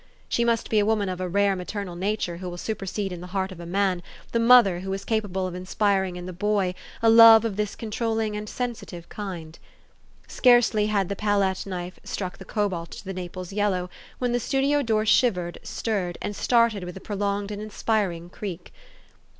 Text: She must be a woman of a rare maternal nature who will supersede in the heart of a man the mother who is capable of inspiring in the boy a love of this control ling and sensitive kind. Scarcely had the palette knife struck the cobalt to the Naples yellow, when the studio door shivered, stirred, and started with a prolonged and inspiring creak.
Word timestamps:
She 0.27 0.43
must 0.43 0.71
be 0.71 0.79
a 0.79 0.85
woman 0.87 1.09
of 1.09 1.21
a 1.21 1.29
rare 1.29 1.55
maternal 1.55 1.95
nature 1.95 2.37
who 2.37 2.49
will 2.49 2.57
supersede 2.57 3.11
in 3.11 3.21
the 3.21 3.27
heart 3.37 3.51
of 3.51 3.59
a 3.59 3.67
man 3.67 4.01
the 4.31 4.39
mother 4.39 4.79
who 4.79 4.91
is 4.93 5.05
capable 5.05 5.45
of 5.45 5.53
inspiring 5.53 6.15
in 6.15 6.25
the 6.25 6.33
boy 6.33 6.73
a 7.03 7.07
love 7.11 7.45
of 7.45 7.55
this 7.55 7.75
control 7.75 8.15
ling 8.15 8.35
and 8.35 8.49
sensitive 8.49 9.07
kind. 9.09 9.59
Scarcely 10.27 10.87
had 10.87 11.07
the 11.07 11.15
palette 11.15 11.67
knife 11.67 11.99
struck 12.03 12.39
the 12.39 12.45
cobalt 12.45 12.89
to 12.89 13.05
the 13.05 13.13
Naples 13.13 13.53
yellow, 13.53 13.91
when 14.17 14.31
the 14.31 14.39
studio 14.39 14.81
door 14.81 15.05
shivered, 15.05 15.59
stirred, 15.61 16.17
and 16.19 16.35
started 16.35 16.83
with 16.83 16.97
a 16.97 16.99
prolonged 16.99 17.51
and 17.51 17.61
inspiring 17.61 18.27
creak. 18.31 18.73